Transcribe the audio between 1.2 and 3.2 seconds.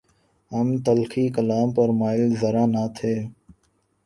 کلام پہ مائل ذرا نہ تھے